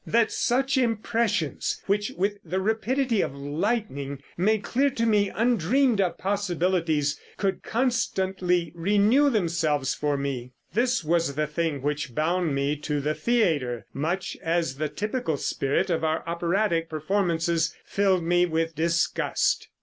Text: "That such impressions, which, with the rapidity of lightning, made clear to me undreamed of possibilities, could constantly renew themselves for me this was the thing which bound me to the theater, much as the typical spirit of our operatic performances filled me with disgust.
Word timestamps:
"That 0.03 0.31
such 0.31 0.79
impressions, 0.79 1.79
which, 1.85 2.09
with 2.17 2.39
the 2.43 2.59
rapidity 2.59 3.21
of 3.21 3.35
lightning, 3.35 4.23
made 4.35 4.63
clear 4.63 4.89
to 4.89 5.05
me 5.05 5.29
undreamed 5.29 6.01
of 6.01 6.17
possibilities, 6.17 7.19
could 7.37 7.61
constantly 7.61 8.71
renew 8.73 9.29
themselves 9.29 9.93
for 9.93 10.17
me 10.17 10.53
this 10.73 11.03
was 11.03 11.35
the 11.35 11.45
thing 11.45 11.83
which 11.83 12.15
bound 12.15 12.55
me 12.55 12.75
to 12.77 12.99
the 12.99 13.13
theater, 13.13 13.85
much 13.93 14.35
as 14.41 14.77
the 14.77 14.89
typical 14.89 15.37
spirit 15.37 15.91
of 15.91 16.03
our 16.03 16.23
operatic 16.27 16.89
performances 16.89 17.75
filled 17.85 18.23
me 18.23 18.47
with 18.47 18.73
disgust. 18.73 19.69